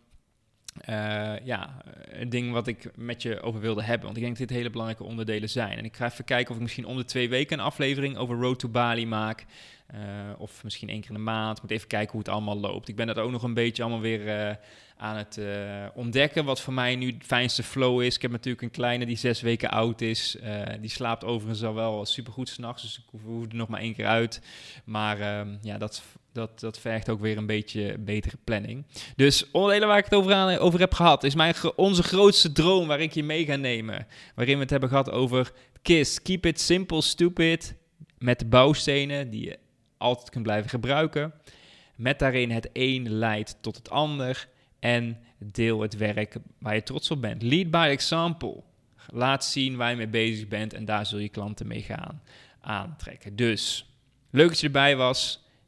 Uh, 0.89 1.33
ja, 1.43 1.83
een 2.09 2.29
ding 2.29 2.51
wat 2.51 2.67
ik 2.67 2.91
met 2.95 3.21
je 3.21 3.41
over 3.41 3.59
wilde 3.59 3.83
hebben. 3.83 4.05
Want 4.05 4.17
ik 4.17 4.23
denk 4.23 4.37
dat 4.37 4.47
dit 4.47 4.57
hele 4.57 4.69
belangrijke 4.69 5.03
onderdelen 5.03 5.49
zijn. 5.49 5.77
En 5.77 5.85
ik 5.85 5.95
ga 5.95 6.05
even 6.05 6.25
kijken 6.25 6.49
of 6.49 6.55
ik 6.55 6.61
misschien 6.61 6.85
om 6.85 6.97
de 6.97 7.05
twee 7.05 7.29
weken 7.29 7.59
een 7.59 7.65
aflevering 7.65 8.17
over 8.17 8.37
Road 8.37 8.59
to 8.59 8.69
Bali 8.69 9.07
maak. 9.07 9.45
Uh, 9.93 9.99
of 10.37 10.63
misschien 10.63 10.89
één 10.89 11.01
keer 11.01 11.09
in 11.09 11.15
de 11.15 11.21
maand. 11.21 11.61
Moet 11.61 11.71
even 11.71 11.87
kijken 11.87 12.11
hoe 12.11 12.19
het 12.19 12.29
allemaal 12.29 12.59
loopt. 12.59 12.87
Ik 12.87 12.95
ben 12.95 13.07
dat 13.07 13.17
ook 13.17 13.31
nog 13.31 13.43
een 13.43 13.53
beetje 13.53 13.83
allemaal 13.83 14.01
weer 14.01 14.47
uh, 14.49 14.55
aan 14.97 15.17
het 15.17 15.39
ontdekken. 15.93 16.45
Wat 16.45 16.61
voor 16.61 16.73
mij 16.73 16.95
nu 16.95 17.07
het 17.07 17.25
fijnste 17.25 17.63
flow 17.63 18.01
is. 18.01 18.15
Ik 18.15 18.21
heb 18.21 18.31
natuurlijk 18.31 18.63
een 18.63 18.71
kleine 18.71 19.05
die 19.05 19.17
zes 19.17 19.41
weken 19.41 19.69
oud 19.69 20.01
is. 20.01 20.37
die 20.79 20.89
slaapt 20.89 21.23
overigens 21.23 21.63
al 21.63 21.73
wel 21.73 22.05
supergoed 22.05 22.49
s'nachts. 22.49 22.81
Dus 22.81 22.97
ik 22.97 23.19
hoef 23.21 23.45
er 23.45 23.55
nog 23.55 23.67
maar 23.67 23.79
één 23.79 23.93
keer 23.93 24.07
uit. 24.07 24.41
Maar 24.83 25.19
ehm, 25.19 25.55
ja, 25.61 25.77
dat, 25.77 26.03
dat, 26.33 26.59
dat 26.59 26.79
vergt 26.79 27.09
ook 27.09 27.19
weer 27.19 27.37
een 27.37 27.45
beetje 27.45 27.97
betere 27.99 28.37
planning. 28.43 28.85
Dus 29.15 29.51
onderdelen 29.51 29.87
waar 29.87 29.97
ik 29.97 30.03
het 30.03 30.13
over, 30.13 30.33
aan, 30.33 30.57
over 30.57 30.79
heb 30.79 30.93
gehad, 30.93 31.23
is 31.23 31.35
mijn, 31.35 31.53
onze 31.75 32.03
grootste 32.03 32.51
droom 32.51 32.87
waar 32.87 32.99
ik 32.99 33.13
je 33.13 33.23
mee 33.23 33.45
ga 33.45 33.55
nemen. 33.55 34.07
Waarin 34.35 34.55
we 34.55 34.61
het 34.61 34.69
hebben 34.69 34.89
gehad 34.89 35.11
over 35.11 35.51
KISS. 35.81 36.21
Keep 36.21 36.45
it 36.45 36.59
simple, 36.59 37.01
stupid. 37.01 37.75
Met 38.17 38.39
de 38.39 38.45
bouwstenen 38.45 39.29
die 39.29 39.45
je 39.45 39.57
altijd 39.97 40.29
kunt 40.29 40.43
blijven 40.43 40.69
gebruiken. 40.69 41.33
met 41.95 42.19
daarin 42.19 42.51
het 42.51 42.69
een 42.73 43.09
leidt 43.09 43.57
tot 43.61 43.75
het 43.75 43.89
ander 43.89 44.47
en 44.79 45.17
deel 45.37 45.81
het 45.81 45.97
werk 45.97 46.35
waar 46.59 46.75
je 46.75 46.83
trots 46.83 47.11
op 47.11 47.21
bent. 47.21 47.41
Lead 47.41 47.71
by 47.71 47.87
example. 47.91 48.63
Laat 49.07 49.45
zien 49.45 49.75
waar 49.75 49.89
je 49.89 49.95
mee 49.95 50.07
bezig 50.07 50.47
bent 50.47 50.73
en 50.73 50.85
daar 50.85 51.05
zul 51.05 51.19
je 51.19 51.29
klanten 51.29 51.67
mee 51.67 51.81
gaan 51.81 52.21
aantrekken. 52.61 53.35
Dus 53.35 53.89
leuk 54.29 54.47
dat 54.47 54.59
je 54.59 54.65
erbij 54.65 54.95
was 54.95 55.42